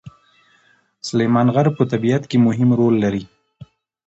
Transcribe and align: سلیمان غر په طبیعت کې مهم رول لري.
سلیمان 1.07 1.47
غر 1.55 1.67
په 1.77 1.83
طبیعت 1.91 2.23
کې 2.29 2.37
مهم 2.47 2.69
رول 2.79 2.95
لري. 3.03 3.23